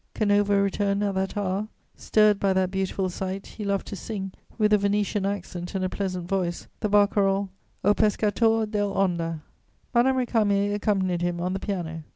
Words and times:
Canova 0.15 0.59
returned 0.59 1.03
at 1.03 1.13
that 1.13 1.37
hour; 1.37 1.67
stirred 1.95 2.39
by 2.39 2.53
that 2.53 2.71
beautiful 2.71 3.07
sight, 3.07 3.45
he 3.45 3.63
loved 3.63 3.85
to 3.85 3.95
sing, 3.95 4.31
with 4.57 4.73
a 4.73 4.77
Venetian 4.79 5.27
accent 5.27 5.75
and 5.75 5.85
a 5.85 5.89
pleasant 5.89 6.27
voice, 6.27 6.65
the 6.79 6.89
barcarolle, 6.89 7.49
O 7.83 7.93
pescator 7.93 8.65
dell'onda; 8.65 9.41
Madame 9.93 10.15
Récamier 10.15 10.73
accompanied 10.73 11.21
him 11.21 11.39
on 11.39 11.53
the 11.53 11.59
piano. 11.59 12.01